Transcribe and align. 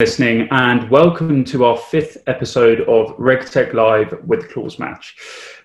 listening, 0.00 0.46
and 0.52 0.88
welcome 0.90 1.42
to 1.42 1.64
our 1.64 1.76
fifth 1.76 2.18
episode 2.28 2.82
of 2.82 3.16
RegTech 3.16 3.72
Live 3.72 4.16
with 4.24 4.48
Clause 4.48 4.78
Match. 4.78 5.16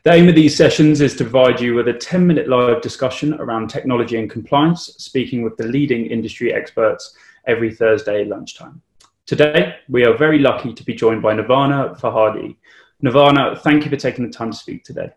The 0.01 0.11
aim 0.11 0.27
of 0.27 0.33
these 0.33 0.57
sessions 0.57 1.01
is 1.01 1.15
to 1.17 1.23
provide 1.23 1.61
you 1.61 1.75
with 1.75 1.87
a 1.87 1.93
10 1.93 2.25
minute 2.25 2.47
live 2.47 2.81
discussion 2.81 3.35
around 3.35 3.67
technology 3.67 4.17
and 4.17 4.27
compliance, 4.27 4.95
speaking 4.97 5.43
with 5.43 5.55
the 5.57 5.67
leading 5.67 6.07
industry 6.07 6.51
experts 6.51 7.15
every 7.45 7.75
Thursday 7.75 8.25
lunchtime. 8.25 8.81
Today, 9.27 9.75
we 9.87 10.03
are 10.03 10.17
very 10.17 10.39
lucky 10.39 10.73
to 10.73 10.83
be 10.83 10.95
joined 10.95 11.21
by 11.21 11.35
Nirvana 11.35 11.95
Farhadi. 12.01 12.55
Nirvana, 13.03 13.55
thank 13.57 13.83
you 13.83 13.91
for 13.91 13.97
taking 13.97 14.25
the 14.25 14.33
time 14.33 14.49
to 14.49 14.57
speak 14.57 14.83
today. 14.83 15.11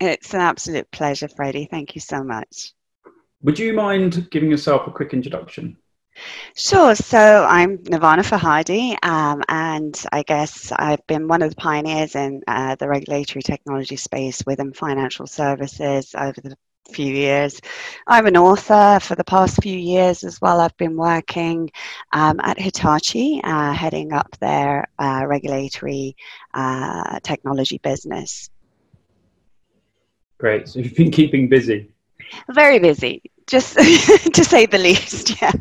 It's 0.00 0.34
an 0.34 0.40
absolute 0.40 0.90
pleasure, 0.90 1.28
Freddie. 1.28 1.68
Thank 1.70 1.94
you 1.94 2.00
so 2.00 2.24
much. 2.24 2.72
Would 3.42 3.60
you 3.60 3.74
mind 3.74 4.28
giving 4.32 4.50
yourself 4.50 4.88
a 4.88 4.90
quick 4.90 5.14
introduction? 5.14 5.76
Sure. 6.54 6.94
So 6.94 7.46
I'm 7.48 7.78
Nirvana 7.84 8.22
Farhadi, 8.22 8.96
um, 9.04 9.42
and 9.48 9.96
I 10.12 10.22
guess 10.22 10.72
I've 10.72 11.06
been 11.06 11.28
one 11.28 11.42
of 11.42 11.50
the 11.50 11.56
pioneers 11.56 12.14
in 12.14 12.42
uh, 12.48 12.74
the 12.74 12.88
regulatory 12.88 13.42
technology 13.42 13.96
space 13.96 14.42
within 14.46 14.72
financial 14.72 15.26
services 15.26 16.14
over 16.18 16.40
the 16.40 16.56
few 16.92 17.14
years. 17.14 17.60
I'm 18.06 18.26
an 18.26 18.36
author 18.36 18.98
for 19.00 19.14
the 19.14 19.24
past 19.24 19.62
few 19.62 19.76
years 19.76 20.24
as 20.24 20.40
well. 20.40 20.60
I've 20.60 20.76
been 20.76 20.96
working 20.96 21.70
um, 22.12 22.40
at 22.40 22.58
Hitachi, 22.58 23.40
uh, 23.44 23.72
heading 23.72 24.12
up 24.12 24.36
their 24.40 24.86
uh, 24.98 25.24
regulatory 25.26 26.16
uh, 26.54 27.20
technology 27.22 27.78
business. 27.78 28.50
Great. 30.38 30.68
So 30.68 30.78
you've 30.78 30.94
been 30.94 31.10
keeping 31.10 31.48
busy. 31.48 31.90
Very 32.50 32.78
busy, 32.78 33.22
just 33.46 33.74
to 33.76 34.44
say 34.44 34.66
the 34.66 34.78
least. 34.78 35.34
Yeah. 35.42 35.52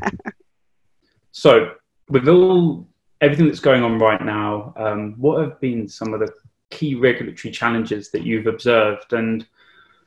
So, 1.37 1.73
with 2.09 2.27
all 2.27 2.89
everything 3.21 3.45
that's 3.45 3.59
going 3.59 3.83
on 3.83 3.99
right 3.99 4.25
now, 4.25 4.73
um, 4.75 5.13
what 5.19 5.39
have 5.39 5.61
been 5.61 5.87
some 5.87 6.15
of 6.15 6.19
the 6.19 6.33
key 6.71 6.95
regulatory 6.95 7.51
challenges 7.51 8.09
that 8.09 8.23
you've 8.23 8.47
observed, 8.47 9.13
and 9.13 9.45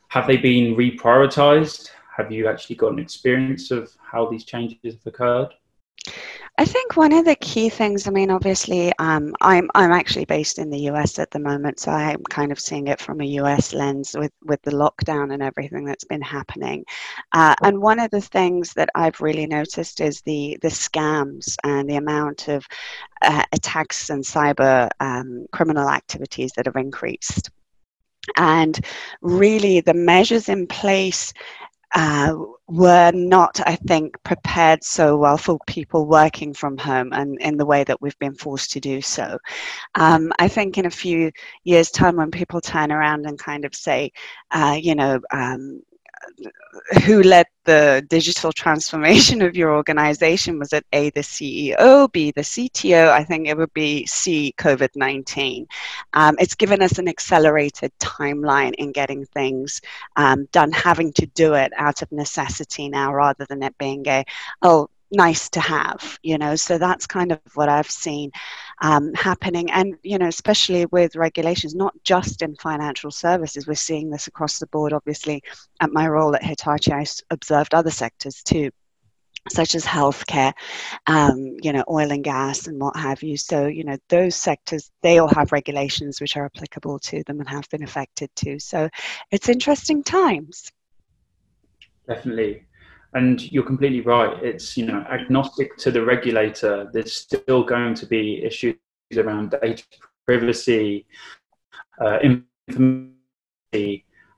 have 0.08 0.26
they 0.26 0.36
been 0.36 0.74
reprioritized? 0.74 1.90
Have 2.16 2.32
you 2.32 2.48
actually 2.48 2.74
got 2.74 2.90
an 2.90 2.98
experience 2.98 3.70
of 3.70 3.92
how 4.02 4.28
these 4.28 4.44
changes 4.44 4.80
have 4.82 5.06
occurred? 5.06 5.54
I 6.58 6.64
think 6.64 6.96
one 6.96 7.12
of 7.12 7.24
the 7.24 7.36
key 7.36 7.70
things, 7.70 8.06
I 8.06 8.10
mean, 8.10 8.30
obviously, 8.30 8.92
um, 8.98 9.34
I'm 9.40 9.70
I'm 9.74 9.92
actually 9.92 10.26
based 10.26 10.58
in 10.58 10.68
the 10.68 10.90
US 10.90 11.18
at 11.18 11.30
the 11.30 11.38
moment, 11.38 11.80
so 11.80 11.90
I'm 11.90 12.22
kind 12.24 12.52
of 12.52 12.60
seeing 12.60 12.88
it 12.88 13.00
from 13.00 13.20
a 13.20 13.24
US 13.24 13.72
lens 13.72 14.14
with 14.18 14.32
with 14.44 14.60
the 14.62 14.72
lockdown 14.72 15.32
and 15.32 15.42
everything 15.42 15.84
that's 15.84 16.04
been 16.04 16.20
happening. 16.20 16.84
Uh, 17.32 17.54
and 17.62 17.80
one 17.80 17.98
of 17.98 18.10
the 18.10 18.20
things 18.20 18.74
that 18.74 18.90
I've 18.94 19.20
really 19.20 19.46
noticed 19.46 20.00
is 20.00 20.20
the 20.22 20.58
the 20.60 20.68
scams 20.68 21.56
and 21.64 21.88
the 21.88 21.96
amount 21.96 22.48
of 22.48 22.66
uh, 23.22 23.44
attacks 23.52 24.10
and 24.10 24.22
cyber 24.22 24.90
um, 25.00 25.46
criminal 25.52 25.88
activities 25.88 26.52
that 26.56 26.66
have 26.66 26.76
increased. 26.76 27.50
And 28.36 28.78
really, 29.22 29.80
the 29.80 29.94
measures 29.94 30.48
in 30.48 30.66
place 30.66 31.32
uh, 31.94 32.36
were 32.68 33.10
not, 33.12 33.60
I 33.66 33.76
think, 33.76 34.16
prepared 34.22 34.84
so 34.84 35.16
well 35.16 35.36
for 35.36 35.58
people 35.66 36.06
working 36.06 36.54
from 36.54 36.78
home 36.78 37.12
and 37.12 37.40
in 37.40 37.56
the 37.56 37.66
way 37.66 37.82
that 37.84 38.00
we've 38.00 38.18
been 38.20 38.34
forced 38.34 38.70
to 38.72 38.80
do 38.80 39.00
so. 39.00 39.38
Um, 39.96 40.32
I 40.38 40.48
think 40.48 40.78
in 40.78 40.86
a 40.86 40.90
few 40.90 41.32
years' 41.64 41.90
time, 41.90 42.16
when 42.16 42.30
people 42.30 42.60
turn 42.60 42.92
around 42.92 43.26
and 43.26 43.38
kind 43.38 43.64
of 43.64 43.74
say, 43.74 44.12
uh, 44.52 44.78
you 44.80 44.94
know, 44.94 45.20
um, 45.32 45.82
who 47.04 47.22
led 47.22 47.46
the 47.64 48.04
digital 48.08 48.52
transformation 48.52 49.42
of 49.42 49.56
your 49.56 49.74
organization? 49.74 50.58
Was 50.58 50.72
it 50.72 50.84
A, 50.92 51.10
the 51.10 51.20
CEO, 51.20 52.10
B, 52.10 52.32
the 52.32 52.40
CTO? 52.40 53.08
I 53.10 53.22
think 53.24 53.46
it 53.46 53.56
would 53.56 53.72
be 53.74 54.06
C, 54.06 54.54
COVID 54.58 54.90
19. 54.96 55.66
Um, 56.14 56.36
it's 56.38 56.54
given 56.54 56.82
us 56.82 56.98
an 56.98 57.08
accelerated 57.08 57.92
timeline 58.00 58.74
in 58.74 58.92
getting 58.92 59.24
things 59.26 59.80
um, 60.16 60.48
done, 60.52 60.72
having 60.72 61.12
to 61.14 61.26
do 61.26 61.54
it 61.54 61.72
out 61.76 62.02
of 62.02 62.10
necessity 62.10 62.88
now 62.88 63.14
rather 63.14 63.46
than 63.46 63.62
it 63.62 63.76
being 63.78 64.06
a, 64.08 64.24
oh, 64.62 64.88
nice 65.10 65.48
to 65.50 65.60
have, 65.60 66.18
you 66.22 66.38
know. 66.38 66.56
So 66.56 66.78
that's 66.78 67.06
kind 67.06 67.32
of 67.32 67.40
what 67.54 67.68
I've 67.68 67.90
seen 67.90 68.30
um, 68.82 69.12
happening, 69.14 69.70
and 69.70 69.96
you 70.02 70.18
know, 70.18 70.28
especially 70.28 70.86
with 70.86 71.16
regulations, 71.16 71.74
not 71.74 71.94
just 72.04 72.42
in 72.42 72.56
financial 72.56 73.10
services. 73.10 73.66
We're 73.66 73.74
seeing 73.74 74.10
this 74.10 74.26
across 74.26 74.58
the 74.58 74.66
board. 74.68 74.92
Obviously, 74.92 75.42
at 75.80 75.92
my 75.92 76.08
role 76.08 76.34
at 76.34 76.44
Hitachi, 76.44 76.92
I 76.92 77.04
observed 77.30 77.74
other 77.74 77.90
sectors 77.90 78.42
too 78.42 78.70
such 79.48 79.74
as 79.74 79.84
healthcare, 79.84 80.52
um, 81.06 81.56
you 81.62 81.72
know, 81.72 81.84
oil 81.88 82.12
and 82.12 82.22
gas 82.22 82.66
and 82.66 82.78
what 82.78 82.96
have 82.96 83.22
you. 83.22 83.36
So, 83.36 83.66
you 83.66 83.84
know, 83.84 83.96
those 84.08 84.36
sectors, 84.36 84.90
they 85.02 85.18
all 85.18 85.28
have 85.28 85.52
regulations 85.52 86.20
which 86.20 86.36
are 86.36 86.44
applicable 86.44 86.98
to 87.00 87.22
them 87.24 87.40
and 87.40 87.48
have 87.48 87.68
been 87.70 87.82
affected 87.82 88.30
too. 88.36 88.58
So 88.58 88.88
it's 89.30 89.48
interesting 89.48 90.02
times. 90.02 90.70
Definitely. 92.06 92.64
And 93.14 93.50
you're 93.50 93.64
completely 93.64 94.02
right. 94.02 94.40
It's 94.42 94.76
you 94.76 94.86
know 94.86 95.04
agnostic 95.10 95.76
to 95.78 95.90
the 95.90 96.04
regulator. 96.04 96.88
There's 96.92 97.12
still 97.12 97.64
going 97.64 97.94
to 97.94 98.06
be 98.06 98.42
issues 98.44 98.76
around 99.16 99.50
data 99.50 99.82
privacy, 100.26 101.06
uh, 102.00 102.18
information. 102.22 103.16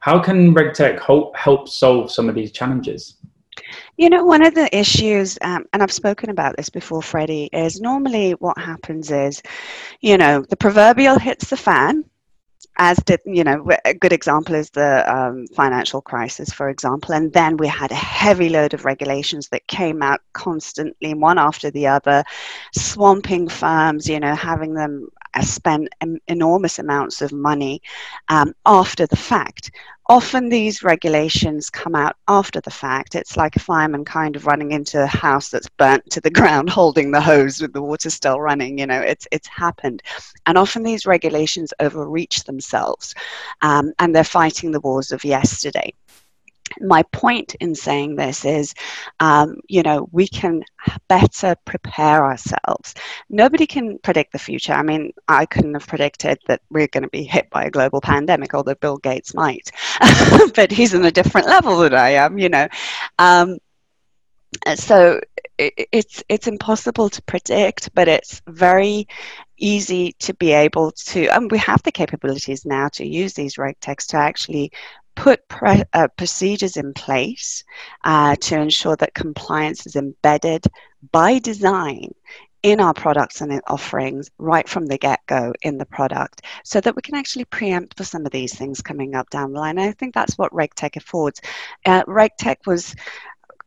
How 0.01 0.19
can 0.19 0.55
RegTech 0.55 1.01
help 1.05 1.37
help 1.37 1.69
solve 1.69 2.11
some 2.11 2.29
of 2.29 2.35
these 2.35 2.51
challenges? 2.51 3.19
You 3.97 4.09
know, 4.09 4.25
one 4.25 4.45
of 4.45 4.55
the 4.55 4.75
issues, 4.77 5.39
um, 5.43 5.65
and 5.73 5.83
I've 5.83 5.93
spoken 5.93 6.31
about 6.31 6.57
this 6.57 6.71
before, 6.71 7.03
Freddie, 7.03 7.49
is 7.53 7.81
normally 7.81 8.33
what 8.33 8.59
happens 8.59 9.11
is, 9.11 9.43
you 10.01 10.17
know, 10.19 10.45
the 10.49 10.57
proverbial 10.57 11.19
hits 11.19 11.51
the 11.51 11.57
fan, 11.57 12.05
as 12.79 12.97
did 12.99 13.21
you 13.27 13.45
know 13.45 13.67
a 13.85 13.95
good 13.95 14.13
example 14.13 14.55
is 14.55 14.71
the 14.71 15.05
um, 15.13 15.47
financial 15.49 16.01
crisis 16.01 16.53
for 16.53 16.69
example 16.69 17.15
and 17.15 17.33
then 17.33 17.57
we 17.57 17.67
had 17.67 17.91
a 17.91 17.97
heavy 17.97 18.49
load 18.49 18.75
of 18.75 18.85
regulations 18.85 19.49
that 19.49 19.67
came 19.67 20.03
out 20.03 20.21
constantly 20.33 21.15
one 21.15 21.39
after 21.39 21.71
the 21.71 21.87
other 21.87 22.25
swamping 22.75 23.49
firms 23.49 24.09
you 24.09 24.21
know 24.21 24.35
having 24.35 24.75
them 24.75 25.09
spend 25.41 25.89
enormous 26.29 26.79
amounts 26.79 27.23
of 27.23 27.33
money 27.33 27.81
um, 28.29 28.55
after 28.67 29.07
the 29.07 29.17
fact 29.17 29.71
often 30.09 30.49
these 30.49 30.83
regulations 30.83 31.71
come 31.71 31.95
out 31.95 32.17
after 32.29 32.61
the 32.61 32.71
fact. 32.71 33.15
It's 33.15 33.37
like 33.37 33.57
a 33.57 33.61
fireman 33.61 34.05
kind 34.05 34.37
of 34.37 34.47
running 34.47 34.73
into 34.73 35.03
a 35.03 35.07
house 35.07 35.49
that's 35.49 35.69
burnt 35.69 36.11
to 36.11 36.21
the 36.21 36.31
ground, 36.39 36.69
holding 36.69 37.11
the 37.11 37.21
hose 37.21 37.61
with 37.61 37.73
the 37.73 37.83
water 37.83 38.11
still 38.11 38.41
running. 38.41 38.79
You 38.79 38.87
know, 38.87 39.01
it's 39.01 39.27
it's 39.31 39.49
happened, 39.49 40.03
and 40.47 40.59
often 40.59 40.83
these 40.83 41.07
regulations 41.07 41.73
overreach 41.81 42.45
themselves, 42.45 43.15
um, 43.63 43.93
and 43.99 44.15
they're 44.15 44.25
fighting 44.25 44.73
the 44.73 44.81
wars 44.81 45.13
of 45.13 45.25
yesterday 45.25 45.95
my 46.81 47.03
point 47.05 47.55
in 47.57 47.75
saying 47.75 48.17
this 48.17 48.45
is, 48.45 48.75
um, 49.21 49.57
you 49.69 49.83
know, 49.83 50.09
we 50.13 50.27
can 50.27 50.63
better 51.09 51.55
prepare 51.65 52.25
ourselves. 52.25 52.95
Nobody 53.29 53.67
can 53.67 53.99
predict 53.99 54.33
the 54.33 54.39
future. 54.39 54.73
I 54.73 54.83
mean, 54.83 55.13
I 55.29 55.47
couldn't 55.47 55.75
have 55.75 55.87
predicted 55.87 56.39
that 56.49 56.61
we're 56.71 56.89
going 56.89 57.05
to 57.05 57.11
be 57.11 57.25
hit 57.25 57.51
by 57.51 57.65
a 57.65 57.71
global 57.71 58.01
pandemic, 58.01 58.55
although 58.55 58.75
Bill 58.75 58.99
Gates 58.99 59.35
might, 59.35 59.71
but 60.55 60.71
he's 60.71 60.95
on 60.95 61.05
a 61.05 61.11
different 61.11 61.47
level 61.47 61.79
than 61.79 61.95
I 61.95 62.11
am, 62.11 62.39
you 62.39 62.49
know. 62.49 62.69
Um, 63.19 63.59
so 64.75 65.21
it, 65.59 65.89
it's 65.93 66.23
it's 66.29 66.47
impossible 66.47 67.09
to 67.09 67.23
predict, 67.23 67.95
but 67.95 68.09
it's 68.09 68.43
very 68.47 69.09
easy 69.63 70.13
to 70.19 70.35
be 70.35 70.53
able 70.53 70.91
to, 70.93 71.29
and 71.29 71.51
we 71.51 71.59
have 71.59 71.83
the 71.83 71.93
capabilities 71.93 72.67
now 72.67 72.89
to 72.89 73.07
use 73.07 73.33
these 73.33 73.57
reg 73.57 73.79
techs 73.81 74.07
to 74.09 74.17
actually 74.17 74.73
put 75.15 75.47
pre- 75.49 75.85
uh, 75.93 76.09
procedures 76.17 76.77
in 76.77 76.93
place 76.95 77.65
uh, 78.05 78.35
to 78.37 78.59
ensure 78.59 78.97
that 78.97 79.15
compliance 79.15 79.87
is 79.87 79.97
embedded 79.97 80.65
by 81.13 81.39
design 81.39 82.13
in 82.63 82.81
our 82.81 82.95
products 82.95 83.41
and 83.41 83.61
offerings 83.67 84.31
right 84.39 84.69
from 84.69 84.87
the 84.87 84.97
get-go 84.97 85.53
in 85.63 85.79
the 85.79 85.87
product 85.87 86.43
so 86.65 86.81
that 86.81 86.95
we 86.95 87.03
can 87.03 87.17
actually 87.17 87.45
preempt 87.47 87.97
for 87.97 88.05
some 88.05 88.25
of 88.25 88.31
these 88.31 88.55
things 88.55 88.81
coming 88.81 89.17
up 89.17 89.29
down 89.31 89.53
the 89.53 89.59
line. 89.59 89.79
And 89.79 89.89
I 89.89 89.93
think 89.93 90.15
that's 90.15 90.39
what 90.39 90.53
RegTech 90.53 90.97
affords. 90.97 91.41
Uh, 91.85 92.05
RegTech 92.05 92.59
was 92.67 92.95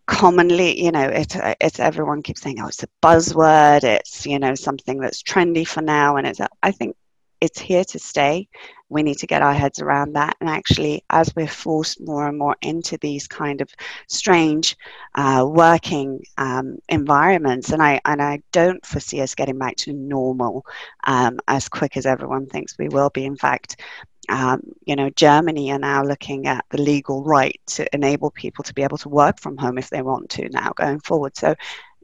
commonly 0.08 0.80
you 0.82 0.92
know 0.92 1.08
it, 1.08 1.36
it's 1.60 1.80
everyone 1.80 2.22
keeps 2.22 2.42
saying 2.42 2.60
oh 2.62 2.68
it's 2.68 2.84
a 2.84 2.88
buzzword 3.02 3.84
it's 3.84 4.26
you 4.26 4.38
know 4.38 4.54
something 4.54 5.00
that's 5.00 5.24
trendy 5.24 5.68
for 5.68 5.82
now 5.82 6.16
and 6.16 6.28
it's 6.28 6.40
i 6.62 6.72
think 6.72 6.96
it's 7.42 7.60
here 7.60 7.84
to 7.86 8.00
stay. 8.00 8.48
We 8.90 9.04
need 9.04 9.18
to 9.18 9.28
get 9.28 9.42
our 9.42 9.54
heads 9.54 9.80
around 9.80 10.14
that. 10.14 10.36
And 10.40 10.50
actually, 10.50 11.04
as 11.10 11.34
we're 11.36 11.48
forced 11.48 12.00
more 12.02 12.28
and 12.28 12.38
more 12.38 12.56
into 12.62 12.98
these 12.98 13.28
kind 13.28 13.62
of 13.62 13.70
strange 14.08 14.76
uh, 15.16 15.46
working 15.48 16.22
um, 16.38 16.78
environments, 16.90 17.72
and 17.72 17.82
I 17.82 18.00
and 18.06 18.22
I 18.22 18.42
don't 18.52 18.86
foresee 18.86 19.22
us 19.22 19.36
getting 19.36 19.58
back 19.58 19.76
to 19.78 19.94
normal 19.94 20.66
um, 21.08 21.40
as 21.48 21.68
quick 21.68 21.98
as 21.98 22.06
everyone 22.06 22.48
thinks 22.48 22.78
we 22.78 22.90
will 22.90 23.10
be. 23.10 23.26
In 23.26 23.36
fact. 23.38 23.82
Um, 24.30 24.62
you 24.86 24.96
know, 24.96 25.10
Germany 25.12 25.72
are 25.72 25.80
now 25.80 26.04
looking 26.04 26.48
at 26.48 26.66
the 26.70 26.82
legal 26.82 27.24
right 27.24 27.60
to 27.68 27.94
enable 27.94 28.32
people 28.32 28.64
to 28.64 28.74
be 28.74 28.84
able 28.84 28.98
to 29.00 29.10
work 29.10 29.40
from 29.40 29.58
home 29.58 29.78
if 29.78 29.90
they 29.90 30.02
want 30.02 30.30
to 30.32 30.50
now 30.50 30.72
going 30.76 31.00
forward. 31.00 31.36
So 31.36 31.56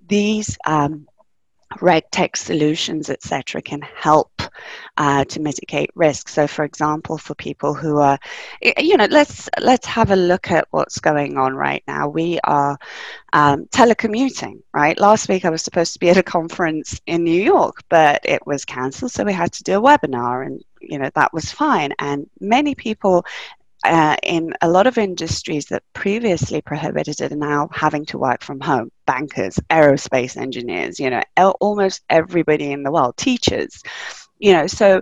these 0.07 0.57
um, 0.65 1.07
regtech 1.79 2.35
solutions, 2.35 3.09
etc., 3.09 3.61
can 3.61 3.81
help 3.81 4.41
uh, 4.97 5.23
to 5.25 5.39
mitigate 5.39 5.89
risk. 5.95 6.27
So, 6.29 6.47
for 6.47 6.65
example, 6.65 7.17
for 7.17 7.35
people 7.35 7.73
who 7.73 7.97
are, 7.97 8.19
you 8.77 8.97
know, 8.97 9.07
let's 9.09 9.49
let's 9.59 9.87
have 9.87 10.11
a 10.11 10.15
look 10.15 10.51
at 10.51 10.67
what's 10.71 10.99
going 10.99 11.37
on 11.37 11.55
right 11.55 11.83
now. 11.87 12.07
We 12.09 12.39
are 12.43 12.77
um, 13.33 13.65
telecommuting, 13.67 14.61
right? 14.73 14.99
Last 14.99 15.29
week 15.29 15.45
I 15.45 15.49
was 15.49 15.61
supposed 15.61 15.93
to 15.93 15.99
be 15.99 16.09
at 16.09 16.17
a 16.17 16.23
conference 16.23 16.99
in 17.05 17.23
New 17.23 17.41
York, 17.41 17.83
but 17.89 18.21
it 18.23 18.45
was 18.45 18.65
cancelled, 18.65 19.11
so 19.11 19.23
we 19.23 19.33
had 19.33 19.53
to 19.53 19.63
do 19.63 19.77
a 19.77 19.81
webinar, 19.81 20.45
and 20.45 20.63
you 20.81 20.99
know 20.99 21.09
that 21.15 21.33
was 21.33 21.51
fine. 21.51 21.93
And 21.99 22.29
many 22.39 22.75
people 22.75 23.25
uh, 23.83 24.15
in 24.21 24.53
a 24.61 24.69
lot 24.69 24.85
of 24.85 24.97
industries 24.97 25.65
that 25.67 25.83
previously 25.93 26.61
prohibited 26.61 27.19
it 27.19 27.31
are 27.31 27.35
now 27.35 27.67
having 27.71 28.05
to 28.05 28.17
work 28.17 28.43
from 28.43 28.59
home. 28.59 28.91
Bankers 29.05 29.59
aerospace 29.69 30.37
engineers 30.37 30.99
you 30.99 31.09
know 31.09 31.21
almost 31.59 32.01
everybody 32.09 32.71
in 32.71 32.83
the 32.83 32.91
world 32.91 33.17
teachers 33.17 33.81
you 34.39 34.53
know. 34.53 34.67
So 34.67 35.01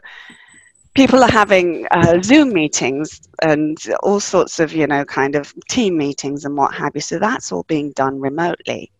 people 0.93 1.23
are 1.23 1.31
having 1.31 1.87
uh, 1.91 2.21
zoom 2.21 2.51
meetings 2.53 3.21
and 3.41 3.77
all 4.03 4.19
sorts 4.19 4.59
of 4.59 4.73
you 4.73 4.87
know 4.87 5.05
kind 5.05 5.35
of 5.35 5.53
team 5.69 5.97
meetings 5.97 6.45
and 6.45 6.57
what 6.57 6.73
have 6.75 6.91
you. 6.95 7.01
So 7.01 7.19
that's 7.19 7.51
all 7.51 7.63
being 7.63 7.91
done 7.91 8.19
remotely 8.19 8.91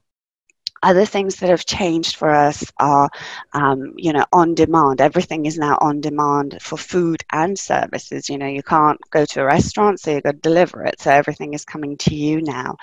other 0.84 1.06
things 1.06 1.38
that 1.38 1.50
have 1.50 1.66
changed 1.66 2.16
for 2.16 2.30
us 2.30 2.72
are, 2.80 3.10
um, 3.54 3.94
you 3.98 4.14
know, 4.14 4.26
on 4.32 4.56
demand. 4.56 5.02
Everything 5.02 5.46
is 5.46 5.58
now 5.58 5.78
on 5.82 6.02
demand 6.02 6.58
for 6.62 6.78
food 6.78 7.24
and 7.32 7.58
services. 7.58 8.30
You 8.30 8.38
know, 8.38 8.48
you 8.48 8.64
can't 8.64 9.00
go 9.12 9.26
to 9.26 9.42
a 9.42 9.46
restaurant, 9.46 10.00
so 10.00 10.12
you've 10.12 10.24
got 10.24 10.32
to 10.34 10.38
deliver 10.40 10.84
it. 10.86 11.00
So 11.02 11.12
everything 11.12 11.54
is 11.54 11.66
coming 11.66 11.98
to 11.98 12.16
you 12.16 12.42
now. 12.42 12.78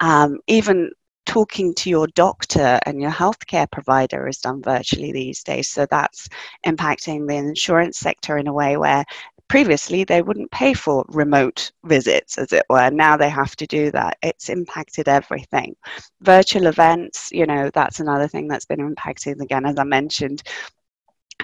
Um, 0.00 0.38
even 0.46 0.90
talking 1.30 1.72
to 1.72 1.88
your 1.88 2.08
doctor 2.08 2.80
and 2.86 3.00
your 3.00 3.12
healthcare 3.12 3.70
provider 3.70 4.26
is 4.26 4.38
done 4.38 4.60
virtually 4.60 5.12
these 5.12 5.44
days. 5.44 5.68
So 5.68 5.86
that's 5.88 6.28
impacting 6.66 7.28
the 7.28 7.36
insurance 7.36 7.98
sector 7.98 8.36
in 8.36 8.48
a 8.48 8.52
way 8.52 8.76
where 8.76 9.04
previously 9.46 10.02
they 10.02 10.22
wouldn't 10.22 10.50
pay 10.50 10.74
for 10.74 11.04
remote 11.06 11.70
visits, 11.84 12.36
as 12.36 12.52
it 12.52 12.64
were. 12.68 12.90
Now 12.90 13.16
they 13.16 13.30
have 13.30 13.54
to 13.56 13.66
do 13.68 13.92
that. 13.92 14.18
It's 14.22 14.48
impacted 14.48 15.06
everything. 15.06 15.76
Virtual 16.20 16.66
events, 16.66 17.30
you 17.30 17.46
know, 17.46 17.70
that's 17.72 18.00
another 18.00 18.26
thing 18.26 18.48
that's 18.48 18.66
been 18.66 18.80
impacted. 18.80 19.40
Again, 19.40 19.66
as 19.66 19.78
I 19.78 19.84
mentioned, 19.84 20.42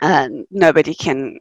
nobody 0.03 0.95
can. 0.95 1.39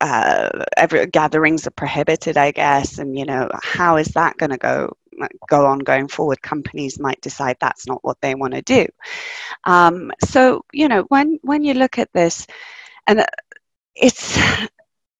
Uh, 0.00 0.64
every 0.78 1.04
gatherings 1.06 1.66
are 1.66 1.72
prohibited, 1.72 2.38
I 2.38 2.52
guess, 2.52 2.98
and 2.98 3.18
you 3.18 3.26
know 3.26 3.50
how 3.62 3.96
is 3.96 4.08
that 4.08 4.38
going 4.38 4.50
to 4.50 4.56
go 4.56 4.96
go 5.48 5.66
on 5.66 5.78
going 5.80 6.08
forward? 6.08 6.42
Companies 6.42 6.98
might 6.98 7.20
decide 7.20 7.56
that's 7.60 7.86
not 7.86 8.02
what 8.04 8.20
they 8.20 8.34
want 8.34 8.54
to 8.54 8.62
do. 8.62 8.86
Um, 9.64 10.12
so 10.24 10.64
you 10.72 10.88
know 10.88 11.02
when 11.08 11.38
when 11.42 11.64
you 11.64 11.74
look 11.74 11.98
at 11.98 12.12
this, 12.12 12.46
and 13.06 13.24
it's 13.94 14.38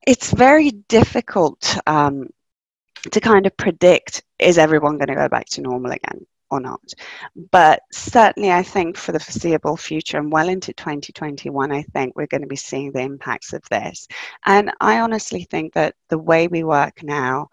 it's 0.07 0.33
very 0.33 0.71
difficult 0.71 1.77
um, 1.87 2.29
to 3.11 3.21
kind 3.21 3.47
of 3.47 3.57
predict 3.57 4.23
is 4.39 4.59
everyone 4.59 4.99
going 4.99 5.09
to 5.09 5.15
go 5.15 5.29
back 5.29 5.47
to 5.47 5.61
normal 5.61 5.93
again 5.93 6.27
or 6.51 6.61
not. 6.61 6.81
But 7.51 7.83
certainly, 7.93 8.51
I 8.51 8.63
think 8.63 8.97
for 8.97 9.13
the 9.13 9.21
foreseeable 9.21 9.77
future 9.77 10.19
and 10.19 10.33
well 10.33 10.49
into 10.49 10.73
2021, 10.73 11.73
I 11.73 11.83
think 11.83 12.17
we're 12.17 12.27
going 12.27 12.43
to 12.43 12.47
be 12.47 12.57
seeing 12.57 12.93
the 12.93 13.01
impacts 13.01 13.53
of 13.53 13.63
this. 13.71 14.09
And 14.47 14.73
I 14.81 15.01
honestly 15.01 15.45
think 15.45 15.75
that 15.75 15.95
the 16.09 16.19
way 16.19 16.49
we 16.49 16.65
work 16.65 17.03
now, 17.03 17.49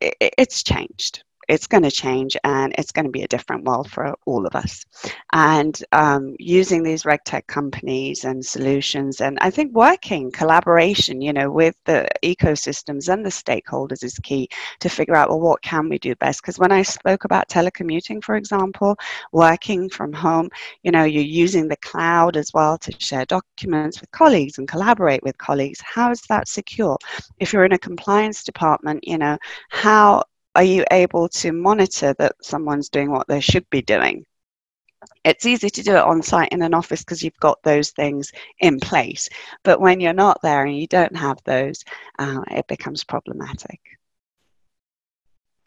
it's 0.00 0.62
changed 0.62 1.24
it's 1.48 1.66
going 1.66 1.82
to 1.82 1.90
change 1.90 2.36
and 2.44 2.74
it's 2.78 2.92
going 2.92 3.06
to 3.06 3.10
be 3.10 3.22
a 3.22 3.28
different 3.28 3.64
world 3.64 3.90
for 3.90 4.14
all 4.26 4.46
of 4.46 4.54
us. 4.54 4.84
And 5.32 5.82
um, 5.92 6.36
using 6.38 6.82
these 6.82 7.04
regtech 7.04 7.46
companies 7.46 8.24
and 8.24 8.44
solutions, 8.44 9.20
and 9.20 9.38
I 9.40 9.50
think 9.50 9.74
working 9.74 10.30
collaboration, 10.30 11.20
you 11.20 11.32
know, 11.32 11.50
with 11.50 11.74
the 11.86 12.06
ecosystems 12.22 13.12
and 13.12 13.24
the 13.24 13.30
stakeholders 13.30 14.04
is 14.04 14.18
key 14.22 14.48
to 14.80 14.88
figure 14.88 15.16
out 15.16 15.30
well 15.30 15.40
what 15.40 15.62
can 15.62 15.88
we 15.88 15.98
do 15.98 16.14
best. 16.16 16.42
Because 16.42 16.58
when 16.58 16.72
I 16.72 16.82
spoke 16.82 17.24
about 17.24 17.48
telecommuting, 17.48 18.22
for 18.22 18.36
example, 18.36 18.96
working 19.32 19.88
from 19.88 20.12
home, 20.12 20.50
you 20.82 20.90
know, 20.90 21.04
you're 21.04 21.22
using 21.22 21.68
the 21.68 21.76
cloud 21.78 22.36
as 22.36 22.52
well 22.52 22.76
to 22.78 22.92
share 22.98 23.24
documents 23.24 24.00
with 24.00 24.10
colleagues 24.10 24.58
and 24.58 24.68
collaborate 24.68 25.22
with 25.22 25.38
colleagues. 25.38 25.80
How 25.80 26.10
is 26.10 26.20
that 26.28 26.48
secure? 26.48 26.98
If 27.38 27.52
you're 27.52 27.64
in 27.64 27.72
a 27.72 27.78
compliance 27.78 28.44
department, 28.44 29.06
you 29.06 29.18
know, 29.18 29.38
how 29.70 30.24
are 30.58 30.64
you 30.64 30.84
able 30.90 31.28
to 31.28 31.52
monitor 31.52 32.12
that 32.14 32.34
someone's 32.42 32.88
doing 32.88 33.12
what 33.12 33.28
they 33.28 33.38
should 33.38 33.70
be 33.70 33.80
doing? 33.80 34.24
It's 35.22 35.46
easy 35.46 35.70
to 35.70 35.82
do 35.84 35.92
it 35.92 36.02
on 36.02 36.20
site 36.20 36.50
in 36.50 36.62
an 36.62 36.74
office 36.74 37.04
because 37.04 37.22
you've 37.22 37.38
got 37.38 37.62
those 37.62 37.90
things 37.92 38.32
in 38.58 38.80
place. 38.80 39.28
But 39.62 39.80
when 39.80 40.00
you're 40.00 40.12
not 40.12 40.42
there 40.42 40.66
and 40.66 40.76
you 40.76 40.88
don't 40.88 41.16
have 41.16 41.38
those, 41.44 41.84
uh, 42.18 42.40
it 42.50 42.66
becomes 42.66 43.04
problematic. 43.04 43.78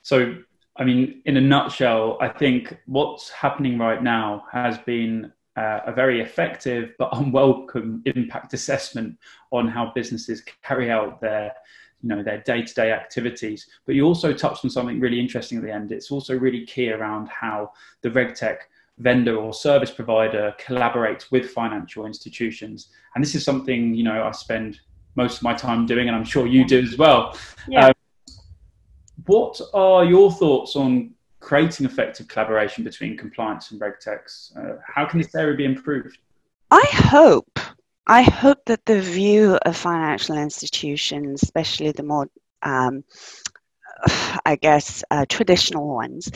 So, 0.02 0.36
I 0.76 0.84
mean, 0.84 1.22
in 1.24 1.38
a 1.38 1.42
nutshell, 1.42 2.18
I 2.20 2.28
think 2.28 2.78
what's 2.86 3.30
happening 3.30 3.78
right 3.78 4.04
now 4.04 4.44
has 4.52 4.78
been 4.80 5.32
uh, 5.56 5.80
a 5.86 5.94
very 5.94 6.20
effective 6.20 6.96
but 7.00 7.16
unwelcome 7.18 8.02
impact 8.06 8.54
assessment 8.54 9.18
on 9.52 9.70
how 9.70 9.94
businesses 9.96 10.44
carry 10.62 10.92
out 10.92 11.22
their 11.22 11.54
you 12.02 12.10
know 12.10 12.24
their 12.24 12.42
day-to-day 12.42 12.92
activities. 12.92 13.68
But 13.86 13.96
you 13.96 14.06
also 14.06 14.34
touched 14.34 14.64
on 14.64 14.72
something 14.72 15.00
really 15.00 15.20
interesting 15.20 15.58
at 15.58 15.64
the 15.64 15.72
end. 15.72 15.92
It's 15.92 16.12
also 16.12 16.38
really 16.38 16.66
key 16.66 16.92
around 16.92 17.28
how 17.30 17.72
the 18.02 18.10
regtech 18.10 18.58
vendor 18.98 19.36
or 19.36 19.54
service 19.54 19.92
provider 19.92 20.54
collaborates 20.60 21.32
with 21.32 21.50
financial 21.50 22.06
institutions. 22.06 22.90
And 23.16 23.24
this 23.24 23.36
is 23.36 23.44
something 23.44 23.94
you 23.94 24.04
know 24.04 24.24
i 24.24 24.32
spend 24.32 24.80
most 25.16 25.38
of 25.38 25.44
my 25.44 25.54
time 25.54 25.86
doing 25.86 26.08
and 26.08 26.16
i'm 26.16 26.24
sure 26.24 26.48
you 26.48 26.66
do 26.66 26.80
as 26.80 26.98
well. 26.98 27.38
Yeah. 27.68 27.88
Um, 27.88 27.94
what 29.26 29.60
are 29.74 30.04
your 30.06 30.32
thoughts 30.32 30.76
on 30.76 31.12
creating 31.40 31.86
effective 31.86 32.28
collaboration 32.28 32.84
between 32.84 33.18
compliance 33.18 33.72
and 33.72 33.82
regtechs 33.82 34.56
uh, 34.58 34.78
how 34.86 35.06
can 35.06 35.20
this 35.20 35.34
area 35.36 35.56
be 35.56 35.66
improved? 35.66 36.18
I 36.70 36.86
hope 36.94 37.60
I 38.08 38.24
hope 38.24 38.66
that 38.66 38.86
the 38.86 39.00
view 39.02 39.58
of 39.62 39.78
financial 39.78 40.38
institutions, 40.38 41.44
especially 41.44 41.92
the 41.92 42.04
more, 42.04 42.28
um, 42.62 43.04
I 44.46 44.58
guess, 44.60 45.04
uh, 45.12 45.26
traditional 45.28 45.88
ones, 45.88 46.32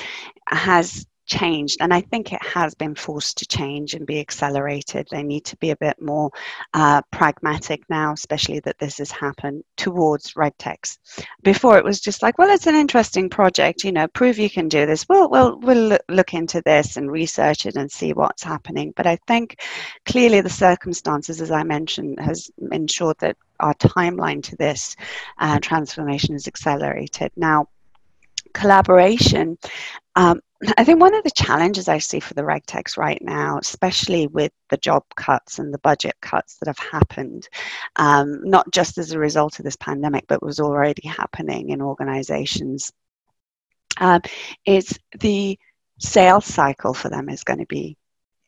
has 0.48 1.06
changed 1.25 1.77
and 1.81 1.94
i 1.94 2.01
think 2.01 2.31
it 2.31 2.44
has 2.44 2.75
been 2.75 2.95
forced 2.95 3.38
to 3.38 3.45
change 3.45 3.94
and 3.94 4.06
be 4.06 4.19
accelerated. 4.19 5.07
They 5.10 5.24
need 5.24 5.45
to 5.45 5.57
be 5.57 5.72
a 5.72 5.75
bit 5.75 6.01
more 6.01 6.31
uh, 6.74 7.01
pragmatic 7.12 7.83
now 7.89 8.14
especially 8.14 8.59
that 8.61 8.78
this 8.80 8.97
has 9.00 9.11
happened 9.11 9.64
towards 9.78 10.33
regtechs 10.33 10.97
before 11.44 11.78
it 11.78 11.83
was 11.83 12.00
just 12.00 12.21
like 12.21 12.38
well 12.38 12.54
it's 12.54 12.68
an 12.68 12.76
interesting 12.76 13.30
project 13.30 13.83
you 13.83 13.92
know 13.92 14.07
prove 14.07 14.38
you 14.38 14.50
can 14.50 14.68
do 14.68 14.85
this. 14.85 15.06
We'll, 15.09 15.30
we'll, 15.30 15.59
we'll 15.59 15.97
look 16.09 16.33
into 16.33 16.61
this 16.61 16.97
and 16.97 17.11
research 17.11 17.66
it 17.66 17.76
and 17.76 17.92
see 17.92 18.14
what's 18.14 18.44
happening. 18.44 18.94
But 18.95 19.07
i 19.07 19.18
think 19.28 19.61
clearly 20.06 20.42
the 20.42 20.50
circumstances 20.50 21.42
as 21.42 21.52
i 21.52 21.64
mentioned 21.64 22.19
has 22.19 22.50
ensured 22.71 23.18
that 23.19 23.38
our 23.59 23.73
timeline 23.76 24.44
to 24.44 24.56
this 24.57 24.95
uh, 25.40 25.59
transformation 25.59 26.35
is 26.35 26.47
accelerated. 26.47 27.31
Now 27.35 27.68
collaboration. 28.56 29.57
Um, 30.16 30.42
I 30.78 30.83
think 30.83 31.00
one 31.00 31.14
of 31.14 31.24
the 31.24 31.31
challenges 31.31 31.88
I 31.88 32.00
see 32.00 32.19
for 32.19 32.33
the 32.33 32.42
regtechs 32.42 32.97
right 32.97 33.21
now, 33.21 33.59
especially 33.59 34.28
with 34.28 34.52
the 34.69 34.78
job 34.78 35.04
cuts 35.16 35.59
and 35.59 35.74
the 35.74 35.80
budget 35.80 36.16
cuts 36.21 36.57
that 36.57 36.68
have 36.68 36.80
happened, 36.80 37.47
um, 37.97 38.40
not 38.44 38.71
just 38.71 38.97
as 38.97 39.12
a 39.12 39.19
result 39.19 39.59
of 39.59 39.66
this 39.66 39.76
pandemic, 39.76 40.26
but 40.28 40.42
was 40.42 40.59
already 40.59 41.07
happening 41.07 41.69
in 41.69 41.81
organizations, 41.81 42.92
um, 43.97 44.21
is 44.66 44.97
the 45.19 45.59
sales 46.00 46.45
cycle 46.45 46.94
for 46.94 47.09
them 47.09 47.30
is 47.30 47.44
going 47.44 47.59
to 47.59 47.66
be 47.68 47.97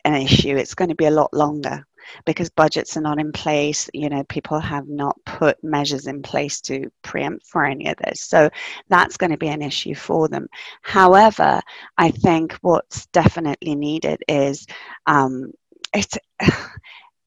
an 0.07 0.21
issue. 0.21 0.55
It's 0.55 0.75
going 0.75 0.89
to 0.89 0.95
be 0.95 1.05
a 1.05 1.11
lot 1.11 1.33
longer 1.33 1.85
because 2.25 2.49
budgets 2.49 2.95
are 2.97 3.01
not 3.01 3.19
in 3.19 3.31
place. 3.31 3.89
You 3.93 4.09
know, 4.09 4.23
people 4.25 4.59
have 4.59 4.87
not 4.87 5.17
put 5.25 5.61
measures 5.63 6.07
in 6.07 6.21
place 6.21 6.61
to 6.61 6.89
preempt 7.01 7.45
for 7.45 7.65
any 7.65 7.87
of 7.87 7.97
this. 7.97 8.21
So 8.21 8.49
that's 8.89 9.17
going 9.17 9.31
to 9.31 9.37
be 9.37 9.49
an 9.49 9.61
issue 9.61 9.95
for 9.95 10.27
them. 10.27 10.47
However, 10.81 11.61
I 11.97 12.11
think 12.11 12.53
what's 12.61 13.05
definitely 13.07 13.75
needed 13.75 14.23
is 14.27 14.65
um, 15.05 15.51
it's 15.93 16.17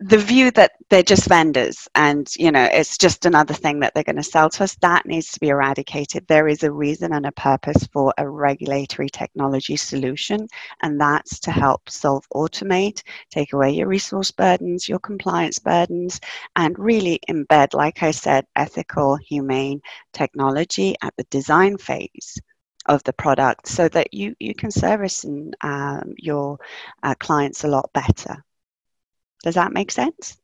the 0.03 0.17
view 0.17 0.51
that 0.53 0.73
they're 0.89 1.03
just 1.03 1.29
vendors 1.29 1.87
and 1.95 2.35
you 2.37 2.51
know 2.51 2.65
it's 2.73 2.97
just 2.97 3.27
another 3.27 3.53
thing 3.53 3.81
that 3.81 3.93
they're 3.95 4.03
going 4.03 4.17
to 4.17 4.23
sell 4.23 4.49
to 4.49 4.65
us. 4.65 4.75
That 4.77 5.05
needs 5.05 5.31
to 5.33 5.41
be 5.41 5.49
eradicated. 5.49 6.27
There 6.27 6.49
is 6.49 6.63
a 6.63 6.73
reason 6.73 7.13
and 7.13 7.27
a 7.27 7.33
purpose 7.33 7.87
for 7.93 8.15
a 8.17 8.29
regulatory 8.29 9.11
technology 9.11 9.77
solution 9.77 10.49
and 10.83 10.99
that's 10.99 11.39
to 11.41 11.51
help 11.51 11.91
solve 11.91 12.27
automate 12.35 13.03
take 13.31 13.53
away 13.53 13.71
your 13.73 13.89
resource 13.89 14.31
burdens 14.31 14.89
your 14.89 14.99
compliance 14.99 15.59
burdens 15.59 16.21
and 16.57 16.79
really 16.79 17.21
embed 17.29 17.75
like 17.75 18.03
i 18.03 18.11
said 18.11 18.47
ethical 18.57 19.17
humane 19.17 19.81
technology 20.13 20.95
at 21.03 21.15
the 21.17 21.25
design 21.25 21.77
phase 21.77 22.39
of 22.87 23.03
the 23.05 23.13
product 23.13 23.67
so 23.67 23.89
that 23.89 24.13
you, 24.15 24.35
you 24.39 24.55
can 24.55 24.71
service 24.71 25.25
um, 25.61 26.15
your 26.17 26.59
uh, 27.03 27.15
clients 27.19 27.65
a 27.65 27.69
lot 27.69 27.91
better 27.93 28.43
Does 29.43 29.55
that 29.55 29.73
make 29.73 29.91
sense? 29.91 30.37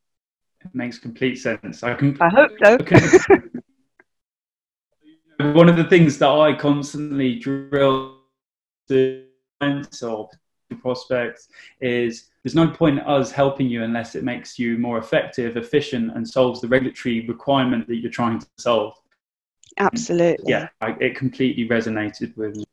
It 0.64 0.74
makes 0.74 0.98
complete 0.98 1.36
sense. 1.36 1.82
I 1.82 1.94
can. 1.94 2.16
I 2.20 2.28
hope 2.28 2.52
so. 2.62 2.78
one 5.52 5.68
of 5.68 5.76
the 5.76 5.84
things 5.84 6.18
that 6.18 6.30
I 6.30 6.54
constantly 6.54 7.38
drill 7.38 8.16
to 8.88 9.24
or 10.02 10.28
prospects 10.80 11.48
is 11.80 12.30
there's 12.42 12.54
no 12.54 12.68
point 12.68 12.98
in 12.98 13.04
us 13.04 13.30
helping 13.30 13.68
you 13.68 13.82
unless 13.82 14.14
it 14.14 14.24
makes 14.24 14.58
you 14.58 14.78
more 14.78 14.98
effective, 14.98 15.56
efficient, 15.56 16.14
and 16.14 16.28
solves 16.28 16.60
the 16.60 16.68
regulatory 16.68 17.26
requirement 17.26 17.86
that 17.88 17.96
you're 17.96 18.10
trying 18.10 18.38
to 18.38 18.46
solve. 18.58 18.94
Absolutely. 19.78 20.50
Yeah, 20.50 20.68
I, 20.80 20.96
it 21.00 21.16
completely 21.16 21.68
resonated 21.68 22.36
with 22.36 22.56
me. 22.56 22.64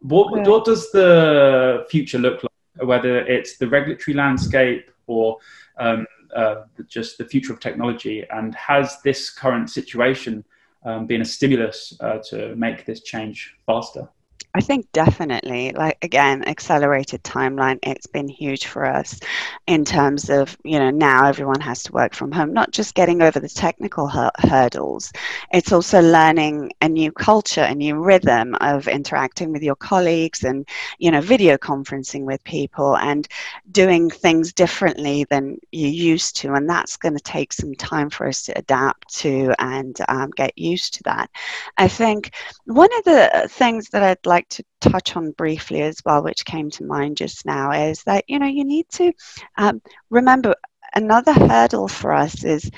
What, 0.00 0.46
what 0.46 0.64
does 0.64 0.90
the 0.92 1.86
future 1.90 2.18
look 2.18 2.42
like? 2.42 2.86
Whether 2.86 3.18
it's 3.26 3.58
the 3.58 3.68
regulatory 3.68 4.16
landscape 4.16 4.90
or 5.06 5.38
um, 5.78 6.06
uh, 6.34 6.62
just 6.88 7.18
the 7.18 7.24
future 7.24 7.52
of 7.52 7.60
technology, 7.60 8.24
and 8.30 8.54
has 8.54 9.00
this 9.02 9.30
current 9.30 9.70
situation 9.70 10.44
um, 10.84 11.06
been 11.06 11.20
a 11.20 11.24
stimulus 11.24 11.96
uh, 12.00 12.18
to 12.30 12.54
make 12.56 12.86
this 12.86 13.02
change 13.02 13.54
faster? 13.66 14.08
I 14.54 14.60
think 14.60 14.92
definitely, 14.92 15.72
like 15.72 15.96
again, 16.02 16.46
accelerated 16.46 17.22
timeline, 17.24 17.78
it's 17.82 18.06
been 18.06 18.28
huge 18.28 18.66
for 18.66 18.84
us 18.84 19.18
in 19.66 19.82
terms 19.82 20.28
of, 20.28 20.54
you 20.62 20.78
know, 20.78 20.90
now 20.90 21.26
everyone 21.26 21.60
has 21.60 21.82
to 21.84 21.92
work 21.92 22.12
from 22.12 22.30
home, 22.30 22.52
not 22.52 22.70
just 22.70 22.94
getting 22.94 23.22
over 23.22 23.40
the 23.40 23.48
technical 23.48 24.06
hurdles, 24.08 25.10
it's 25.52 25.72
also 25.72 26.02
learning 26.02 26.70
a 26.82 26.88
new 26.88 27.10
culture, 27.12 27.62
a 27.62 27.74
new 27.74 27.96
rhythm 27.98 28.54
of 28.60 28.88
interacting 28.88 29.52
with 29.52 29.62
your 29.62 29.76
colleagues 29.76 30.44
and, 30.44 30.68
you 30.98 31.10
know, 31.10 31.22
video 31.22 31.56
conferencing 31.56 32.24
with 32.24 32.44
people 32.44 32.98
and 32.98 33.28
doing 33.70 34.10
things 34.10 34.52
differently 34.52 35.24
than 35.30 35.56
you 35.70 35.88
used 35.88 36.36
to. 36.36 36.52
And 36.52 36.68
that's 36.68 36.98
going 36.98 37.16
to 37.16 37.22
take 37.22 37.54
some 37.54 37.74
time 37.74 38.10
for 38.10 38.28
us 38.28 38.42
to 38.42 38.58
adapt 38.58 39.14
to 39.20 39.54
and 39.60 39.96
um, 40.08 40.30
get 40.36 40.58
used 40.58 40.92
to 40.94 41.02
that. 41.04 41.30
I 41.78 41.88
think 41.88 42.32
one 42.66 42.90
of 42.98 43.04
the 43.04 43.48
things 43.50 43.88
that 43.90 44.02
I'd 44.02 44.26
like 44.26 44.41
like 44.42 44.48
to 44.48 44.90
touch 44.90 45.16
on 45.16 45.30
briefly 45.32 45.82
as 45.82 46.00
well, 46.04 46.22
which 46.22 46.44
came 46.44 46.70
to 46.70 46.84
mind 46.84 47.16
just 47.16 47.46
now, 47.46 47.70
is 47.72 48.02
that 48.04 48.24
you 48.28 48.38
know 48.38 48.46
you 48.46 48.64
need 48.64 48.88
to 48.90 49.12
um, 49.56 49.80
remember 50.10 50.54
another 50.94 51.32
hurdle 51.32 51.88
for 51.88 52.12
us 52.12 52.44
is 52.44 52.70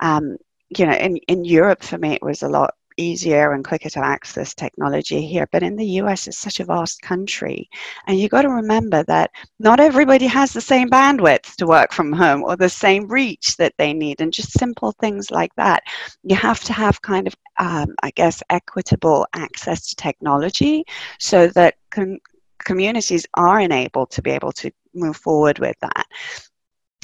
um, 0.00 0.36
you 0.76 0.86
know 0.86 0.94
in 0.94 1.16
in 1.28 1.44
Europe 1.44 1.82
for 1.82 1.98
me 1.98 2.14
it 2.14 2.22
was 2.22 2.42
a 2.42 2.48
lot 2.48 2.74
easier 2.96 3.52
and 3.52 3.64
quicker 3.64 3.90
to 3.90 4.04
access 4.04 4.54
technology 4.54 5.26
here. 5.26 5.46
But 5.52 5.62
in 5.62 5.76
the 5.76 5.86
US, 6.00 6.26
it's 6.26 6.38
such 6.38 6.60
a 6.60 6.64
vast 6.64 7.02
country. 7.02 7.68
And 8.06 8.18
you've 8.18 8.30
got 8.30 8.42
to 8.42 8.48
remember 8.48 9.02
that 9.04 9.30
not 9.58 9.80
everybody 9.80 10.26
has 10.26 10.52
the 10.52 10.60
same 10.60 10.90
bandwidth 10.90 11.54
to 11.56 11.66
work 11.66 11.92
from 11.92 12.12
home 12.12 12.42
or 12.42 12.56
the 12.56 12.68
same 12.68 13.08
reach 13.08 13.56
that 13.56 13.74
they 13.78 13.92
need. 13.92 14.20
And 14.20 14.32
just 14.32 14.52
simple 14.52 14.92
things 14.92 15.30
like 15.30 15.54
that. 15.56 15.82
You 16.22 16.36
have 16.36 16.60
to 16.64 16.72
have 16.72 17.02
kind 17.02 17.26
of, 17.26 17.34
um, 17.58 17.94
I 18.02 18.10
guess, 18.10 18.42
equitable 18.50 19.26
access 19.34 19.88
to 19.88 19.96
technology 19.96 20.84
so 21.18 21.48
that 21.48 21.74
com- 21.90 22.18
communities 22.64 23.26
are 23.34 23.60
enabled 23.60 24.10
to 24.12 24.22
be 24.22 24.30
able 24.30 24.52
to 24.52 24.70
move 24.94 25.16
forward 25.16 25.58
with 25.58 25.76
that. 25.80 26.06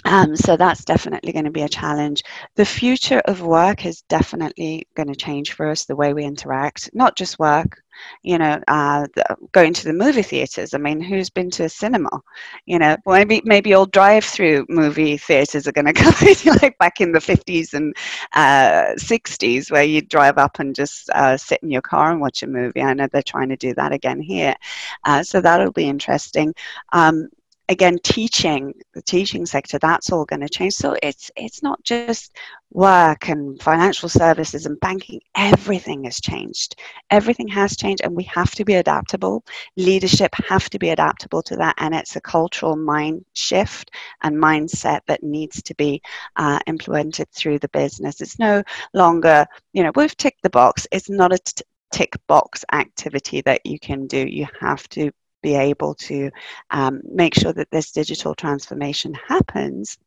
Um, 0.05 0.37
so 0.37 0.57
that's 0.57 0.85
definitely 0.85 1.33
going 1.33 1.45
to 1.45 1.51
be 1.51 1.63
a 1.63 1.69
challenge. 1.69 2.23
The 2.55 2.65
future 2.65 3.21
of 3.27 3.43
work 3.43 3.85
is 3.85 4.03
definitely 4.03 4.87
going 4.95 5.09
to 5.09 5.17
change 5.17 5.53
for 5.53 5.69
us, 5.69 5.85
the 5.85 5.97
way 5.97 6.15
we 6.15 6.25
interact, 6.25 6.89
not 6.95 7.17
just 7.17 7.39
work, 7.39 7.83
you 8.23 8.39
know, 8.39 8.61
uh, 8.69 9.07
going 9.53 9.75
to 9.75 9.85
the 9.85 9.93
movie 9.93 10.23
theaters. 10.23 10.73
I 10.73 10.79
mean, 10.79 11.01
who's 11.01 11.31
been 11.31 11.51
to 11.51 11.65
a 11.65 11.69
cinema? 11.69 12.11
You 12.65 12.79
know, 12.79 12.97
maybe 13.07 13.43
maybe 13.45 13.75
old 13.75 13.91
drive-through 13.91 14.67
movie 14.69 15.17
theaters 15.17 15.67
are 15.67 15.73
going 15.73 15.87
to 15.87 15.93
come 15.93 16.15
like 16.63 16.79
back 16.79 17.01
in 17.01 17.11
the 17.13 17.21
50s 17.21 17.75
and 17.75 17.93
uh, 18.35 18.95
60s, 18.99 19.71
where 19.71 19.83
you 19.83 20.01
drive 20.01 20.39
up 20.39 20.61
and 20.61 20.77
just 20.77 21.11
uh, 21.11 21.37
sit 21.37 21.61
in 21.63 21.71
your 21.71 21.83
car 21.83 22.13
and 22.13 22.21
watch 22.21 22.43
a 22.45 22.47
movie. 22.47 22.83
I 22.83 22.95
know 22.95 23.09
they're 23.11 23.23
trying 23.23 23.49
to 23.49 23.57
do 23.57 23.75
that 23.75 23.93
again 23.93 24.21
here, 24.21 24.55
uh, 25.05 25.25
so 25.25 25.41
that'll 25.41 25.73
be 25.73 25.89
interesting. 25.89 26.55
Um, 26.93 27.29
again 27.69 27.99
teaching 28.03 28.73
the 28.95 29.03
teaching 29.03 29.45
sector 29.45 29.79
that's 29.79 30.11
all 30.11 30.25
going 30.25 30.41
to 30.41 30.49
change. 30.49 30.75
So 30.75 30.97
it's 31.03 31.31
it's 31.37 31.63
not 31.63 31.83
just 31.85 32.37
work 32.71 33.29
and 33.29 33.61
financial 33.63 34.09
services 34.09 34.67
and 34.67 34.79
banking 34.81 35.21
everything 35.35 36.05
has 36.05 36.21
changed. 36.21 36.77
Everything 37.11 37.49
has 37.49 37.77
changed 37.77 38.03
and 38.05 38.15
we 38.15 38.25
have 38.25 38.55
to 38.55 38.65
be 38.65 38.75
adaptable. 38.75 39.45
Leadership 39.77 40.35
have 40.49 40.69
to 40.71 40.79
be 40.79 40.91
adaptable 40.91 41.43
to 41.43 41.57
that 41.57 41.75
and 41.79 41.95
it's 41.95 42.17
a 42.17 42.21
cultural 42.21 42.77
mind 42.77 43.25
shift 43.35 43.91
and 44.23 44.37
mindset 44.37 45.01
that 45.07 45.23
needs 45.23 45.63
to 45.63 45.75
be 45.75 46.01
uh, 46.37 46.59
implemented 46.67 47.31
through 47.31 47.59
the 47.59 47.69
business. 47.69 48.21
It's 48.21 48.39
no 48.39 48.63
longer 48.95 49.47
you 49.73 49.83
know 49.83 49.93
we've 49.95 50.17
ticked 50.17 50.43
the 50.43 50.51
box. 50.51 50.87
It's 50.91 51.11
not 51.11 51.33
a 51.33 51.39
t- 51.39 51.65
tick 51.91 52.17
box 52.27 52.65
activity 52.73 53.41
that 53.43 53.65
you 53.65 53.79
can 53.79 54.07
do. 54.07 54.19
You 54.19 54.47
have 54.61 54.89
to 54.91 55.11
be 55.43 55.55
able 55.55 55.95
to 55.95 56.31
um, 56.71 57.01
make 57.05 57.35
sure 57.35 57.53
that 57.53 57.71
this 57.71 57.93
digital 57.93 58.35
transformation 58.35 59.15
happens 59.15 59.99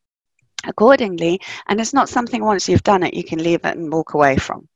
accordingly. 0.66 1.42
And 1.68 1.80
it's 1.80 1.94
not 1.94 2.10
something 2.10 2.44
once 2.44 2.68
you've 2.70 2.84
done 2.84 3.04
it, 3.04 3.14
you 3.14 3.24
can 3.24 3.44
leave 3.44 3.66
it 3.66 3.78
and 3.78 3.92
walk 3.92 4.14
away 4.14 4.38
from. 4.38 4.68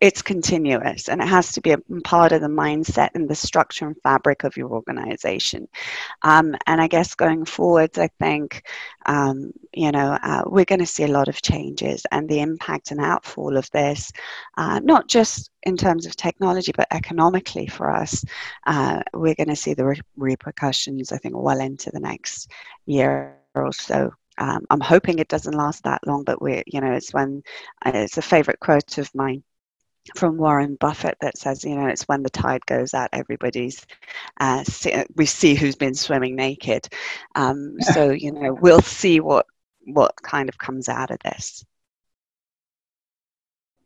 It's 0.00 0.22
continuous 0.22 1.10
and 1.10 1.20
it 1.20 1.28
has 1.28 1.52
to 1.52 1.60
be 1.60 1.72
a 1.72 1.78
part 2.04 2.32
of 2.32 2.40
the 2.40 2.48
mindset 2.48 3.10
and 3.14 3.28
the 3.28 3.34
structure 3.34 3.86
and 3.86 3.96
fabric 4.02 4.44
of 4.44 4.56
your 4.56 4.70
organization. 4.70 5.68
Um, 6.22 6.56
and 6.66 6.80
I 6.80 6.86
guess 6.86 7.14
going 7.14 7.44
forwards, 7.44 7.98
I 7.98 8.08
think, 8.18 8.66
um, 9.04 9.52
you 9.74 9.92
know, 9.92 10.18
uh, 10.22 10.44
we're 10.46 10.64
going 10.64 10.80
to 10.80 10.86
see 10.86 11.04
a 11.04 11.08
lot 11.08 11.28
of 11.28 11.42
changes 11.42 12.06
and 12.10 12.26
the 12.26 12.40
impact 12.40 12.92
and 12.92 13.00
outfall 13.00 13.58
of 13.58 13.70
this, 13.72 14.10
uh, 14.56 14.80
not 14.82 15.06
just 15.06 15.50
in 15.64 15.76
terms 15.76 16.06
of 16.06 16.16
technology, 16.16 16.72
but 16.74 16.88
economically 16.90 17.66
for 17.66 17.90
us, 17.90 18.24
uh, 18.66 19.02
we're 19.12 19.34
going 19.34 19.48
to 19.48 19.56
see 19.56 19.74
the 19.74 19.84
re- 19.84 20.00
repercussions, 20.16 21.12
I 21.12 21.18
think, 21.18 21.34
well 21.36 21.60
into 21.60 21.90
the 21.90 22.00
next 22.00 22.50
year 22.86 23.36
or 23.54 23.70
so. 23.72 24.14
Um, 24.38 24.64
I'm 24.70 24.80
hoping 24.80 25.18
it 25.18 25.28
doesn't 25.28 25.52
last 25.54 25.84
that 25.84 26.06
long, 26.06 26.24
but 26.24 26.40
we're, 26.40 26.62
you 26.66 26.80
know, 26.80 26.92
it's 26.92 27.12
when 27.12 27.42
uh, 27.84 27.92
it's 27.92 28.16
a 28.16 28.22
favorite 28.22 28.60
quote 28.60 28.96
of 28.96 29.14
mine 29.14 29.42
from 30.14 30.36
Warren 30.36 30.76
Buffett 30.76 31.16
that 31.20 31.38
says, 31.38 31.64
you 31.64 31.74
know, 31.76 31.86
it's 31.86 32.08
when 32.08 32.22
the 32.22 32.30
tide 32.30 32.64
goes 32.66 32.94
out, 32.94 33.10
everybody's, 33.12 33.86
uh, 34.38 34.64
see, 34.64 34.94
we 35.14 35.26
see 35.26 35.54
who's 35.54 35.76
been 35.76 35.94
swimming 35.94 36.36
naked. 36.36 36.88
Um, 37.34 37.76
so, 37.80 38.10
you 38.10 38.32
know, 38.32 38.54
we'll 38.54 38.82
see 38.82 39.20
what 39.20 39.46
what 39.86 40.14
kind 40.22 40.48
of 40.48 40.58
comes 40.58 40.88
out 40.88 41.10
of 41.10 41.18
this. 41.20 41.64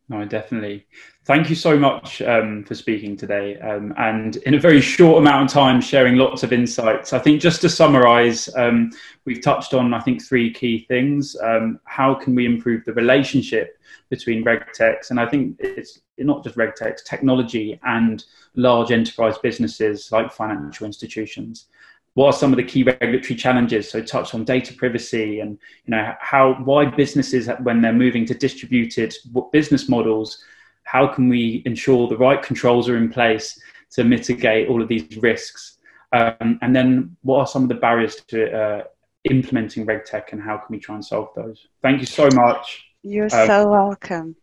No, 0.08 0.23
definitely. 0.26 0.87
Thank 1.25 1.49
you 1.49 1.56
so 1.56 1.78
much 1.78 2.20
um, 2.20 2.62
for 2.64 2.75
speaking 2.75 3.16
today 3.16 3.58
um, 3.61 3.94
and 3.96 4.37
in 4.37 4.52
a 4.52 4.61
very 4.61 4.82
short 4.82 5.18
amount 5.18 5.46
of 5.46 5.54
time 5.54 5.80
sharing 5.80 6.16
lots 6.16 6.42
of 6.42 6.52
insights. 6.52 7.14
I 7.14 7.18
think 7.18 7.40
just 7.40 7.62
to 7.62 7.70
summarize, 7.70 8.54
um, 8.54 8.90
we've 9.25 9.42
touched 9.42 9.73
on, 9.73 9.94
I 9.94 10.00
think, 10.00 10.23
three 10.23 10.52
key 10.52 10.84
things. 10.88 11.34
Um, 11.42 11.80
how 11.84 12.14
can 12.14 12.34
we 12.34 12.44
improve 12.44 12.84
the 12.84 12.92
relationship 12.92 13.78
between 14.11 14.44
RegTechs? 14.44 15.08
And 15.08 15.18
I 15.18 15.25
think 15.25 15.56
it's 15.58 16.02
not 16.18 16.44
just 16.44 16.56
RegTechs, 16.56 17.02
technology 17.04 17.80
and 17.84 18.23
large 18.56 18.92
enterprise 18.92 19.38
businesses 19.38 20.12
like 20.12 20.30
financial 20.30 20.84
institutions 20.84 21.68
what 22.14 22.26
are 22.26 22.33
some 22.33 22.52
of 22.52 22.56
the 22.56 22.64
key 22.64 22.83
regulatory 22.83 23.35
challenges? 23.35 23.90
So 23.90 24.02
touch 24.02 24.35
on 24.35 24.44
data 24.44 24.73
privacy 24.75 25.40
and 25.40 25.59
you 25.85 25.90
know 25.90 26.14
how 26.21 26.54
why 26.64 26.87
businesses 26.87 27.49
when 27.62 27.83
they're 27.83 27.92
moving 27.92 28.25
to 28.26 28.35
distributed 28.35 29.14
business 29.52 29.88
models 29.88 30.42
how 30.85 31.06
can 31.06 31.28
we 31.28 31.62
ensure 31.64 32.06
the 32.09 32.16
right 32.16 32.42
controls 32.42 32.90
are 32.90 32.99
in 32.99 33.09
place 33.09 33.59
to 33.92 34.04
mitigate 34.04 34.68
all 34.68 34.83
of 34.83 34.88
these 34.88 35.16
risks? 35.16 35.78
Um, 36.12 36.59
and 36.61 36.76
then 36.76 37.16
what 37.23 37.38
are 37.38 37.47
some 37.47 37.62
of 37.62 37.68
the 37.71 37.75
barriers 37.75 38.16
to 38.28 38.52
uh, 38.52 38.85
implementing 39.25 39.87
regtech 39.87 40.33
and 40.33 40.42
how 40.42 40.59
can 40.59 40.66
we 40.68 40.78
try 40.78 40.94
and 40.94 41.04
solve 41.04 41.30
those? 41.35 41.66
Thank 41.83 42.00
you 42.00 42.06
so 42.06 42.28
much 42.35 42.85
you're 43.04 43.25
um, 43.25 43.47
so 43.47 43.68
welcome. 43.68 44.35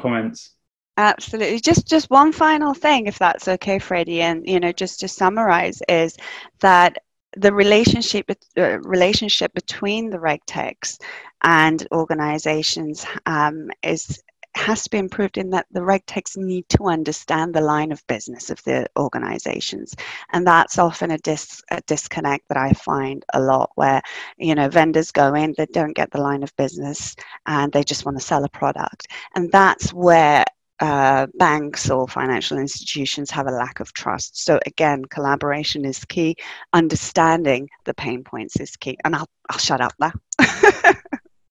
comments. 0.00 0.52
Absolutely. 0.96 1.58
Just 1.58 1.88
just 1.88 2.08
one 2.08 2.32
final 2.32 2.72
thing, 2.72 3.08
if 3.08 3.18
that's 3.18 3.48
okay, 3.48 3.80
Freddie, 3.80 4.22
and 4.22 4.48
you 4.48 4.60
know, 4.60 4.72
just 4.72 5.00
to 5.00 5.08
summarize, 5.08 5.82
is 5.88 6.16
that 6.60 6.98
the 7.36 7.52
relationship 7.52 8.30
uh, 8.58 8.78
relationship 8.80 9.52
between 9.54 10.10
the 10.10 10.18
regtechs 10.18 10.98
and 11.42 11.86
organizations 11.92 13.06
um, 13.26 13.70
is 13.82 14.22
has 14.56 14.84
to 14.84 14.90
be 14.90 14.98
improved 14.98 15.36
in 15.38 15.50
that 15.50 15.66
the 15.72 15.80
regtechs 15.80 16.36
need 16.36 16.68
to 16.68 16.86
understand 16.86 17.54
the 17.54 17.60
line 17.60 17.90
of 17.92 18.06
business 18.06 18.50
of 18.50 18.62
the 18.64 18.86
organizations. 18.96 19.94
And 20.32 20.46
that's 20.46 20.78
often 20.78 21.10
a, 21.10 21.18
dis- 21.18 21.62
a 21.70 21.80
disconnect 21.86 22.48
that 22.48 22.56
i 22.58 22.72
find 22.72 23.24
a 23.34 23.40
lot 23.40 23.70
where 23.74 24.00
you 24.38 24.54
know 24.54 24.68
vendors 24.68 25.10
go 25.10 25.34
in 25.34 25.54
they 25.58 25.66
don't 25.66 25.96
get 25.96 26.10
the 26.12 26.20
line 26.20 26.42
of 26.44 26.56
business 26.56 27.16
and 27.46 27.72
they 27.72 27.82
just 27.82 28.04
want 28.04 28.18
to 28.18 28.24
sell 28.24 28.44
a 28.44 28.48
product. 28.48 29.08
And 29.34 29.50
that's 29.52 29.92
where 29.92 30.44
uh, 30.80 31.26
banks 31.38 31.90
or 31.90 32.08
financial 32.08 32.58
institutions 32.58 33.30
have 33.30 33.46
a 33.46 33.50
lack 33.50 33.80
of 33.80 33.92
trust. 33.92 34.44
So 34.44 34.58
again, 34.66 35.04
collaboration 35.04 35.84
is 35.84 36.04
key. 36.04 36.36
Understanding 36.72 37.68
the 37.84 37.94
pain 37.94 38.24
points 38.24 38.58
is 38.60 38.76
key. 38.76 38.98
And 39.04 39.14
I'll, 39.14 39.28
I'll 39.50 39.58
shut 39.58 39.80
up 39.80 39.92
there. 39.98 40.12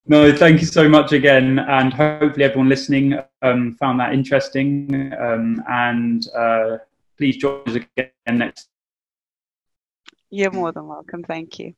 no, 0.07 0.35
thank 0.35 0.59
you 0.59 0.67
so 0.67 0.89
much 0.89 1.13
again, 1.13 1.59
and 1.59 1.93
hopefully 1.93 2.43
everyone 2.43 2.69
listening 2.69 3.17
um, 3.41 3.73
found 3.75 3.99
that 3.99 4.13
interesting. 4.13 5.13
Um, 5.19 5.63
and 5.69 6.27
uh, 6.35 6.77
please 7.17 7.37
join 7.37 7.61
us 7.67 7.75
again 7.75 8.11
next. 8.27 8.67
You're 10.29 10.51
more 10.51 10.71
than 10.71 10.87
welcome. 10.87 11.23
Thank 11.23 11.59
you. 11.59 11.75